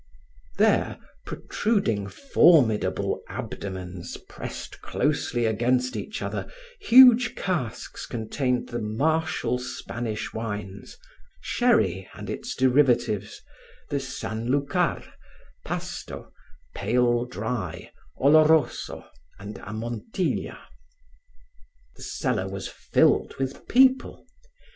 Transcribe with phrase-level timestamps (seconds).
[0.57, 0.97] There,
[1.27, 10.97] protruding formidable abdomens pressed closely against each other, huge casks contained the martial Spanish wines,
[11.39, 13.43] sherry and its derivatives,
[13.91, 15.03] the san lucar,
[15.63, 16.33] pasto,
[16.73, 19.05] pale dry, oloroso
[19.37, 20.57] and amontilla.
[21.95, 24.25] The cellar was filled with people.